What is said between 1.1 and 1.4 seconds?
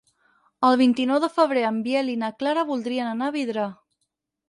de